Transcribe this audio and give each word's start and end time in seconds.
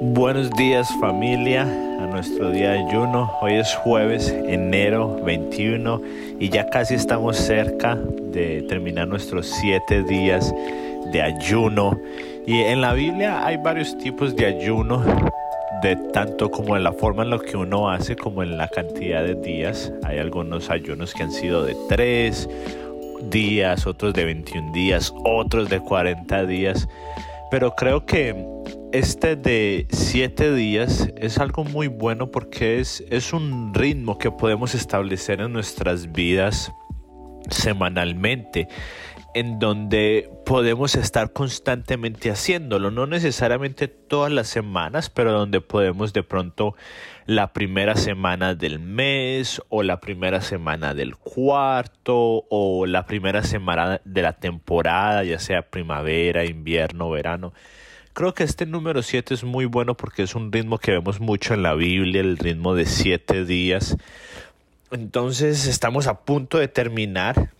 Buenos 0.00 0.48
días 0.52 0.88
familia, 1.00 1.62
a 1.62 2.06
nuestro 2.06 2.52
día 2.52 2.70
de 2.70 2.86
ayuno. 2.86 3.32
Hoy 3.40 3.54
es 3.54 3.74
jueves, 3.74 4.28
enero 4.46 5.20
21 5.24 6.00
y 6.38 6.50
ya 6.50 6.70
casi 6.70 6.94
estamos 6.94 7.36
cerca 7.36 7.96
de 7.96 8.62
terminar 8.68 9.08
nuestros 9.08 9.48
siete 9.48 10.04
días 10.04 10.54
de 11.12 11.20
ayuno. 11.20 11.98
Y 12.46 12.60
en 12.60 12.80
la 12.80 12.92
Biblia 12.92 13.44
hay 13.44 13.56
varios 13.56 13.98
tipos 13.98 14.36
de 14.36 14.46
ayuno, 14.46 15.02
de 15.82 15.96
tanto 16.12 16.48
como 16.48 16.76
en 16.76 16.84
la 16.84 16.92
forma 16.92 17.24
en 17.24 17.30
lo 17.30 17.40
que 17.40 17.56
uno 17.56 17.90
hace 17.90 18.14
como 18.14 18.44
en 18.44 18.56
la 18.56 18.68
cantidad 18.68 19.24
de 19.24 19.34
días. 19.34 19.92
Hay 20.04 20.18
algunos 20.18 20.70
ayunos 20.70 21.12
que 21.12 21.24
han 21.24 21.32
sido 21.32 21.64
de 21.64 21.76
tres 21.88 22.48
días, 23.30 23.84
otros 23.84 24.14
de 24.14 24.24
21 24.26 24.72
días, 24.72 25.12
otros 25.24 25.68
de 25.68 25.80
40 25.80 26.46
días. 26.46 26.88
Pero 27.50 27.74
creo 27.74 28.04
que 28.04 28.46
este 28.92 29.36
de 29.36 29.86
siete 29.90 30.54
días 30.54 31.08
es 31.16 31.38
algo 31.38 31.64
muy 31.64 31.88
bueno 31.88 32.30
porque 32.30 32.80
es, 32.80 33.02
es 33.10 33.32
un 33.32 33.72
ritmo 33.74 34.18
que 34.18 34.30
podemos 34.30 34.74
establecer 34.74 35.40
en 35.40 35.52
nuestras 35.52 36.12
vidas 36.12 36.72
semanalmente 37.50 38.68
en 39.38 39.60
donde 39.60 40.28
podemos 40.44 40.96
estar 40.96 41.32
constantemente 41.32 42.28
haciéndolo, 42.28 42.90
no 42.90 43.06
necesariamente 43.06 43.86
todas 43.86 44.32
las 44.32 44.48
semanas, 44.48 45.10
pero 45.10 45.30
donde 45.30 45.60
podemos 45.60 46.12
de 46.12 46.24
pronto 46.24 46.74
la 47.24 47.52
primera 47.52 47.94
semana 47.94 48.56
del 48.56 48.80
mes 48.80 49.62
o 49.68 49.84
la 49.84 50.00
primera 50.00 50.40
semana 50.40 50.92
del 50.92 51.14
cuarto 51.14 52.46
o 52.50 52.86
la 52.86 53.06
primera 53.06 53.44
semana 53.44 54.00
de 54.04 54.22
la 54.22 54.32
temporada, 54.32 55.22
ya 55.22 55.38
sea 55.38 55.62
primavera, 55.62 56.44
invierno, 56.44 57.08
verano. 57.08 57.52
Creo 58.14 58.34
que 58.34 58.42
este 58.42 58.66
número 58.66 59.02
7 59.02 59.34
es 59.34 59.44
muy 59.44 59.66
bueno 59.66 59.96
porque 59.96 60.24
es 60.24 60.34
un 60.34 60.50
ritmo 60.50 60.78
que 60.78 60.90
vemos 60.90 61.20
mucho 61.20 61.54
en 61.54 61.62
la 61.62 61.74
Biblia, 61.74 62.22
el 62.22 62.38
ritmo 62.38 62.74
de 62.74 62.86
siete 62.86 63.44
días. 63.44 63.96
Entonces 64.90 65.68
estamos 65.68 66.08
a 66.08 66.24
punto 66.24 66.58
de 66.58 66.66
terminar 66.66 67.52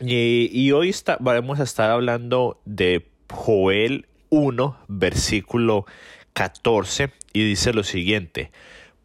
y, 0.00 0.72
hoy 0.72 0.94
vamos 1.20 1.60
a 1.60 1.62
estar 1.62 1.90
hablando 1.90 2.60
de 2.64 3.06
Joel 3.30 4.06
1, 4.28 4.76
versículo 4.88 5.86
14, 6.32 7.12
y 7.32 7.44
dice 7.44 7.72
lo 7.72 7.84
siguiente, 7.84 8.50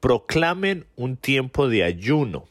proclamen 0.00 0.86
un 0.96 1.16
tiempo 1.16 1.68
de 1.68 1.84
ayuno, 1.84 2.46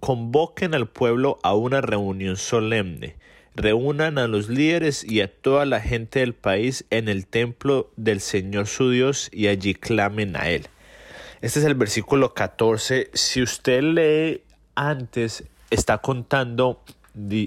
convoquen 0.00 0.74
al 0.74 0.88
pueblo 0.88 1.38
a 1.42 1.54
una 1.54 1.80
reunión 1.80 2.36
solemne, 2.36 3.16
reúnan 3.54 4.18
a 4.18 4.26
los 4.26 4.48
líderes 4.48 5.04
y 5.04 5.20
a 5.20 5.32
toda 5.32 5.64
la 5.64 5.80
gente 5.80 6.20
del 6.20 6.34
país 6.34 6.84
en 6.90 7.08
el 7.08 7.26
templo 7.26 7.90
del 7.96 8.20
Señor 8.20 8.66
su 8.66 8.90
Dios 8.90 9.28
y 9.32 9.46
allí 9.46 9.74
clamen 9.74 10.36
a 10.36 10.48
Él. 10.48 10.66
Este 11.40 11.60
es 11.60 11.64
el 11.64 11.74
versículo 11.74 12.34
14. 12.34 13.10
Si 13.14 13.42
usted 13.42 13.82
lee 13.82 14.42
antes, 14.74 15.44
está 15.70 15.98
contando 15.98 16.82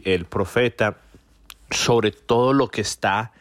el 0.05 0.25
profeta 0.25 0.97
sobre 1.69 2.11
todo 2.11 2.53
lo 2.53 2.69
que 2.69 2.81
está 2.81 3.31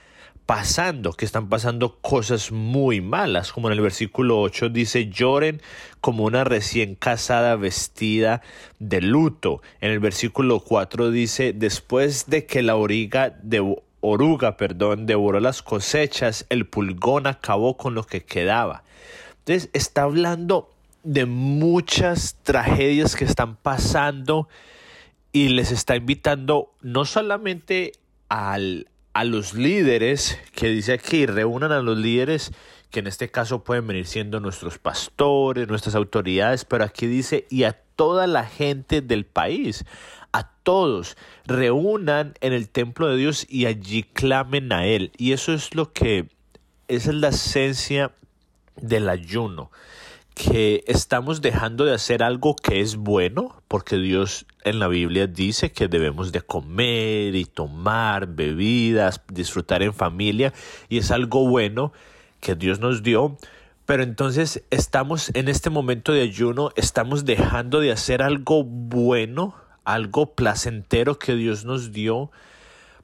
pasando, 0.47 1.13
que 1.13 1.25
están 1.25 1.49
pasando 1.49 1.97
cosas 2.01 2.51
muy 2.51 3.01
malas, 3.01 3.53
como 3.53 3.69
en 3.69 3.75
el 3.75 3.81
versículo 3.81 4.41
8 4.41 4.71
dice, 4.71 5.09
lloren 5.09 5.63
como 6.01 6.25
una 6.25 6.45
recién 6.45 6.95
casada 6.95 7.57
vestida 7.57 8.43
de 8.79 9.01
luto. 9.01 9.63
En 9.81 9.91
el 9.93 10.01
versículo 10.01 10.61
4 10.61 11.11
dice, 11.11 11.53
después 11.53 12.27
de 12.27 12.45
que 12.45 12.63
la 12.63 12.77
origa 12.77 13.31
de 13.43 13.77
oruga, 14.01 14.57
perdón, 14.57 15.07
devoró 15.07 15.39
las 15.41 15.63
cosechas, 15.63 16.45
el 16.49 16.67
pulgón 16.67 17.27
acabó 17.27 17.77
con 17.77 17.95
lo 17.95 18.05
que 18.05 18.25
quedaba. 18.25 18.83
Entonces 19.39 19.71
está 19.73 20.03
hablando 20.03 20.71
de 21.05 21.27
muchas 21.27 22.37
tragedias 22.43 23.17
que 23.17 23.25
están 23.25 23.57
pasando 23.57 24.49
y 25.33 25.49
les 25.49 25.73
está 25.73 25.97
invitando 25.97 26.75
no 26.83 27.05
solamente 27.05 27.93
al, 28.29 28.89
a 29.15 29.25
los 29.25 29.55
líderes, 29.55 30.39
que 30.55 30.69
dice 30.69 30.93
aquí, 30.93 31.27
reúnan 31.27 31.73
a 31.73 31.81
los 31.81 31.97
líderes, 31.97 32.53
que 32.91 33.01
en 33.01 33.07
este 33.07 33.31
caso 33.31 33.65
pueden 33.65 33.87
venir 33.87 34.07
siendo 34.07 34.41
nuestros 34.41 34.79
pastores, 34.79 35.69
nuestras 35.69 35.95
autoridades, 35.95 36.67
pero 36.67 36.85
aquí 36.85 37.07
dice, 37.07 37.47
y 37.49 37.65
a 37.65 37.73
toda 37.73 38.27
la 38.27 38.45
gente 38.45 39.01
del 39.01 39.25
país, 39.25 39.87
a 40.33 40.51
todos, 40.63 41.17
reúnan 41.47 42.35
en 42.41 42.53
el 42.53 42.69
templo 42.69 43.09
de 43.09 43.17
Dios 43.17 43.47
y 43.49 43.65
allí 43.67 44.03
clamen 44.03 44.73
a 44.73 44.87
Él. 44.87 45.13
Y 45.17 45.33
eso 45.33 45.55
es 45.55 45.75
lo 45.75 45.93
que, 45.93 46.29
esa 46.89 47.11
es 47.11 47.17
la 47.17 47.29
esencia 47.29 48.13
del 48.77 49.09
ayuno 49.09 49.71
que 50.35 50.83
estamos 50.87 51.43
dejando 51.43 51.85
de 51.85 51.95
hacer 51.95 52.23
algo 52.23 52.57
que 52.57 52.81
es 52.81 52.97
bueno, 52.97 53.63
porque 53.69 53.97
Dios 53.97 54.47
en 54.65 54.79
la 54.79 54.89
Biblia 54.89 55.27
dice 55.27 55.73
que 55.73 55.89
debemos 55.89 56.33
de 56.33 56.41
comer 56.41 57.35
y 57.35 57.45
tomar 57.45 58.27
bebidas, 58.27 59.21
disfrutar 59.29 59.83
en 59.83 59.93
familia, 59.93 60.53
y 60.89 60.99
es 60.99 61.11
algo 61.11 61.49
bueno 61.49 61.93
que 62.41 62.55
Dios 62.55 62.81
nos 62.81 63.03
dio, 63.03 63.37
pero 63.85 64.03
entonces 64.03 64.65
estamos 64.71 65.31
en 65.35 65.49
este 65.49 65.71
momento 65.71 66.13
de 66.13 66.23
ayuno, 66.23 66.71
estamos 66.77 67.25
dejando 67.25 67.81
de 67.81 67.93
hacer 67.93 68.23
algo 68.23 68.65
bueno, 68.65 69.55
algo 69.85 70.35
placentero 70.35 71.19
que 71.19 71.35
Dios 71.35 71.65
nos 71.65 71.93
dio, 71.93 72.31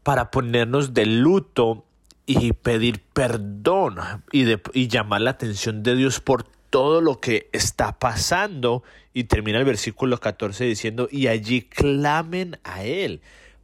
para 0.02 0.30
ponernos 0.30 0.94
de 0.94 1.04
luto 1.04 1.84
y 2.24 2.52
pedir 2.52 3.02
perdón 3.12 3.96
y, 4.32 4.44
de, 4.44 4.60
y 4.72 4.88
llamar 4.88 5.22
la 5.22 5.30
atención 5.30 5.82
de 5.82 5.96
Dios 5.96 6.20
por 6.20 6.46
todo 6.70 7.00
lo 7.00 7.20
que 7.20 7.48
está 7.52 7.98
pasando 7.98 8.82
y 9.14 9.24
termina 9.24 9.58
el 9.58 9.64
versículo 9.64 10.18
14 10.18 10.64
diciendo, 10.64 11.08
y 11.10 11.26
allí 11.26 11.62
clamen 11.62 12.58
a 12.64 12.84
Él 12.84 13.20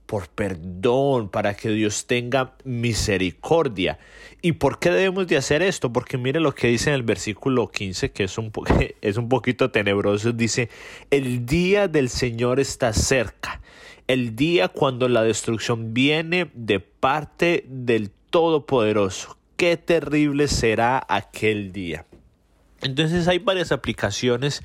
por 0.07 0.29
perdón, 0.29 1.29
para 1.29 1.55
que 1.55 1.71
Dios 1.71 2.07
tenga 2.07 2.55
misericordia. 2.65 3.99
¿Y 4.43 4.53
por 4.53 4.79
qué 4.79 4.91
debemos 4.91 5.27
de 5.27 5.37
hacer 5.37 5.63
esto? 5.63 5.93
Porque 5.93 6.19
mire 6.19 6.41
lo 6.41 6.55
que 6.55 6.69
dice 6.69 6.91
en 6.91 6.97
el 6.97 7.03
versículo 7.03 7.69
15, 7.71 8.11
que 8.11 8.25
es 8.25 8.39
un, 8.39 8.53
es 9.01 9.17
un 9.17 9.29
poquito 9.29 9.71
tenebroso, 9.71 10.33
dice, 10.33 10.69
el 11.11 11.47
día 11.47 11.89
del 11.89 12.11
Señor 12.11 12.61
está 12.61 12.93
cerca, 12.93 13.61
el 14.07 14.37
día 14.37 14.69
cuando 14.69 15.09
la 15.09 15.23
destrucción 15.23 15.95
viene 15.95 16.51
de 16.55 16.81
parte 16.81 17.65
del 17.67 18.11
Todopoderoso. 18.31 19.39
Qué 19.57 19.77
terrible 19.77 20.49
será 20.49 21.05
aquel 21.09 21.73
día. 21.73 22.05
Entonces 22.85 23.27
hay 23.29 23.39
varias 23.39 23.73
aplicaciones 23.73 24.63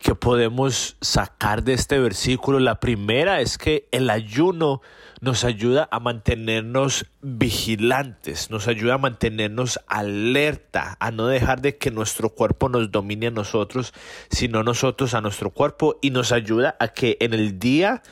que 0.00 0.14
podemos 0.14 0.96
sacar 1.00 1.62
de 1.62 1.74
este 1.74 1.98
versículo. 2.00 2.58
La 2.58 2.80
primera 2.80 3.40
es 3.40 3.56
que 3.56 3.88
el 3.92 4.10
ayuno 4.10 4.80
nos 5.20 5.44
ayuda 5.44 5.86
a 5.92 6.00
mantenernos 6.00 7.06
vigilantes, 7.20 8.50
nos 8.50 8.66
ayuda 8.66 8.94
a 8.94 8.98
mantenernos 8.98 9.78
alerta, 9.86 10.96
a 10.98 11.12
no 11.12 11.28
dejar 11.28 11.60
de 11.60 11.76
que 11.76 11.92
nuestro 11.92 12.30
cuerpo 12.30 12.68
nos 12.68 12.90
domine 12.90 13.28
a 13.28 13.30
nosotros, 13.30 13.94
sino 14.30 14.64
nosotros 14.64 15.14
a 15.14 15.20
nuestro 15.20 15.50
cuerpo 15.50 15.98
y 16.02 16.10
nos 16.10 16.32
ayuda 16.32 16.74
a 16.80 16.88
que 16.88 17.18
en 17.20 17.34
el 17.34 17.60
día 17.60 18.02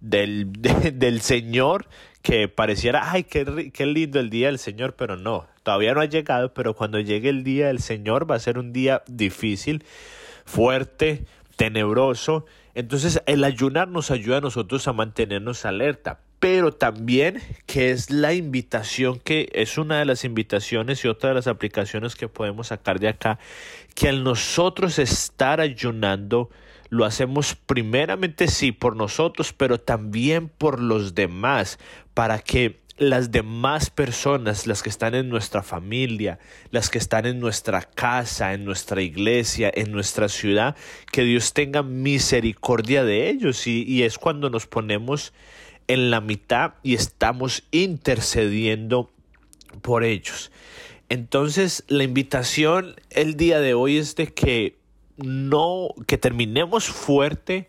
del, 0.00 0.52
del 0.94 1.22
Señor 1.22 1.88
que 2.20 2.46
pareciera, 2.46 3.10
ay, 3.10 3.24
qué, 3.24 3.72
qué 3.72 3.86
lindo 3.86 4.20
el 4.20 4.30
día 4.30 4.46
del 4.46 4.58
Señor, 4.60 4.94
pero 4.94 5.16
no, 5.16 5.48
todavía 5.62 5.94
no 5.94 6.00
ha 6.00 6.06
llegado, 6.06 6.54
pero 6.54 6.74
cuando 6.74 7.00
llegue 7.00 7.28
el 7.28 7.44
día 7.44 7.68
del 7.68 7.80
Señor 7.80 8.30
va 8.30 8.36
a 8.36 8.40
ser 8.40 8.58
un 8.58 8.72
día 8.72 9.02
difícil, 9.06 9.84
fuerte, 10.44 11.24
tenebroso. 11.56 12.46
Entonces 12.74 13.22
el 13.26 13.44
ayunar 13.44 13.88
nos 13.88 14.10
ayuda 14.10 14.38
a 14.38 14.40
nosotros 14.40 14.88
a 14.88 14.92
mantenernos 14.92 15.64
alerta, 15.64 16.20
pero 16.38 16.72
también 16.72 17.40
que 17.66 17.90
es 17.90 18.10
la 18.10 18.34
invitación 18.34 19.20
que 19.20 19.48
es 19.52 19.78
una 19.78 19.98
de 19.98 20.04
las 20.04 20.24
invitaciones 20.24 21.04
y 21.04 21.08
otra 21.08 21.28
de 21.28 21.36
las 21.36 21.46
aplicaciones 21.46 22.16
que 22.16 22.28
podemos 22.28 22.68
sacar 22.68 22.98
de 22.98 23.08
acá, 23.08 23.38
que 23.94 24.08
al 24.08 24.24
nosotros 24.24 24.98
estar 24.98 25.60
ayunando, 25.60 26.50
lo 26.88 27.04
hacemos 27.06 27.54
primeramente 27.54 28.48
sí 28.48 28.70
por 28.70 28.96
nosotros, 28.96 29.54
pero 29.54 29.78
también 29.78 30.48
por 30.48 30.78
los 30.78 31.14
demás, 31.14 31.78
para 32.12 32.38
que 32.38 32.81
las 33.02 33.30
demás 33.30 33.90
personas, 33.90 34.66
las 34.66 34.82
que 34.82 34.88
están 34.88 35.14
en 35.14 35.28
nuestra 35.28 35.62
familia, 35.62 36.38
las 36.70 36.90
que 36.90 36.98
están 36.98 37.26
en 37.26 37.40
nuestra 37.40 37.82
casa, 37.82 38.54
en 38.54 38.64
nuestra 38.64 39.02
iglesia, 39.02 39.70
en 39.74 39.92
nuestra 39.92 40.28
ciudad, 40.28 40.76
que 41.10 41.22
Dios 41.22 41.52
tenga 41.52 41.82
misericordia 41.82 43.04
de 43.04 43.28
ellos. 43.28 43.66
Y, 43.66 44.02
es 44.02 44.18
cuando 44.18 44.50
nos 44.50 44.66
ponemos 44.66 45.32
en 45.88 46.10
la 46.10 46.20
mitad 46.20 46.74
y 46.82 46.94
estamos 46.94 47.64
intercediendo 47.70 49.10
por 49.82 50.04
ellos. 50.04 50.50
Entonces, 51.08 51.84
la 51.88 52.04
invitación 52.04 52.96
el 53.10 53.36
día 53.36 53.60
de 53.60 53.74
hoy 53.74 53.98
es 53.98 54.16
de 54.16 54.28
que 54.32 54.78
no, 55.16 55.88
que 56.06 56.18
terminemos 56.18 56.86
fuerte 56.86 57.68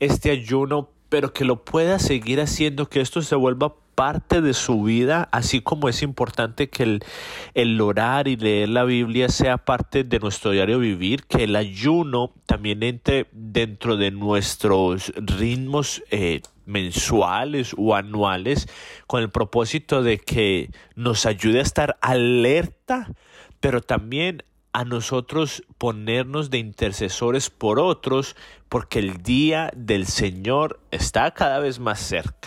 este 0.00 0.30
ayuno, 0.30 0.90
pero 1.08 1.32
que 1.32 1.44
lo 1.44 1.64
pueda 1.64 1.98
seguir 1.98 2.40
haciendo, 2.40 2.88
que 2.88 3.00
esto 3.00 3.22
se 3.22 3.36
vuelva 3.36 3.74
parte 4.00 4.40
de 4.40 4.54
su 4.54 4.82
vida, 4.82 5.28
así 5.30 5.60
como 5.60 5.90
es 5.90 6.00
importante 6.00 6.70
que 6.70 6.84
el, 6.84 7.04
el 7.52 7.78
orar 7.82 8.28
y 8.28 8.36
leer 8.36 8.70
la 8.70 8.84
Biblia 8.84 9.28
sea 9.28 9.58
parte 9.58 10.04
de 10.04 10.18
nuestro 10.20 10.52
diario 10.52 10.78
vivir, 10.78 11.24
que 11.24 11.44
el 11.44 11.54
ayuno 11.54 12.32
también 12.46 12.82
entre 12.82 13.28
dentro 13.32 13.98
de 13.98 14.10
nuestros 14.10 15.12
ritmos 15.16 16.02
eh, 16.10 16.40
mensuales 16.64 17.74
o 17.76 17.94
anuales 17.94 18.68
con 19.06 19.20
el 19.20 19.28
propósito 19.28 20.02
de 20.02 20.16
que 20.16 20.70
nos 20.94 21.26
ayude 21.26 21.58
a 21.58 21.62
estar 21.62 21.98
alerta, 22.00 23.12
pero 23.60 23.82
también 23.82 24.44
a 24.72 24.86
nosotros 24.86 25.62
ponernos 25.76 26.48
de 26.48 26.56
intercesores 26.56 27.50
por 27.50 27.78
otros, 27.78 28.34
porque 28.70 28.98
el 28.98 29.22
día 29.22 29.70
del 29.76 30.06
Señor 30.06 30.80
está 30.90 31.32
cada 31.32 31.58
vez 31.58 31.80
más 31.80 32.00
cerca. 32.00 32.39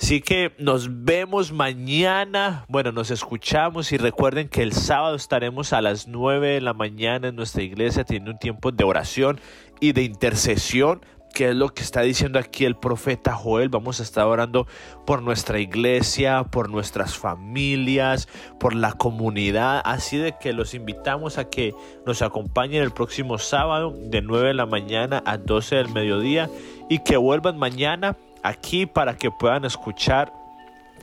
Así 0.00 0.20
que 0.20 0.52
nos 0.58 1.04
vemos 1.04 1.52
mañana, 1.52 2.64
bueno, 2.68 2.92
nos 2.92 3.10
escuchamos 3.10 3.90
y 3.90 3.96
recuerden 3.96 4.48
que 4.48 4.62
el 4.62 4.72
sábado 4.72 5.16
estaremos 5.16 5.72
a 5.72 5.82
las 5.82 6.06
9 6.06 6.54
de 6.54 6.60
la 6.60 6.72
mañana 6.72 7.28
en 7.28 7.36
nuestra 7.36 7.62
iglesia 7.62 8.04
teniendo 8.04 8.30
un 8.30 8.38
tiempo 8.38 8.70
de 8.70 8.84
oración 8.84 9.40
y 9.80 9.92
de 9.92 10.04
intercesión 10.04 11.00
que 11.34 11.50
es 11.50 11.54
lo 11.54 11.68
que 11.68 11.82
está 11.82 12.00
diciendo 12.00 12.38
aquí 12.38 12.64
el 12.64 12.76
profeta 12.76 13.34
Joel. 13.34 13.68
Vamos 13.68 14.00
a 14.00 14.02
estar 14.02 14.26
orando 14.26 14.66
por 15.06 15.22
nuestra 15.22 15.60
iglesia, 15.60 16.44
por 16.44 16.70
nuestras 16.70 17.16
familias, 17.16 18.28
por 18.58 18.74
la 18.74 18.92
comunidad. 18.92 19.82
Así 19.84 20.16
de 20.16 20.34
que 20.40 20.52
los 20.52 20.74
invitamos 20.74 21.38
a 21.38 21.48
que 21.48 21.74
nos 22.06 22.22
acompañen 22.22 22.82
el 22.82 22.92
próximo 22.92 23.38
sábado 23.38 23.94
de 23.96 24.22
9 24.22 24.48
de 24.48 24.54
la 24.54 24.66
mañana 24.66 25.22
a 25.26 25.36
12 25.36 25.76
del 25.76 25.90
mediodía 25.90 26.48
y 26.88 27.00
que 27.00 27.16
vuelvan 27.16 27.58
mañana 27.58 28.16
aquí 28.42 28.86
para 28.86 29.16
que 29.16 29.30
puedan 29.30 29.64
escuchar 29.64 30.32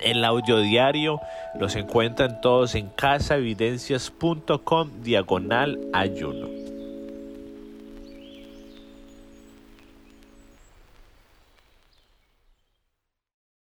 el 0.02 0.26
audio 0.26 0.60
diario. 0.60 1.22
Los 1.60 1.76
encuentran 1.76 2.40
todos 2.42 2.76
en 2.76 2.90
casaevidencias.com 2.90 4.90
diagonal 5.02 5.80
ayuno. 5.94 6.65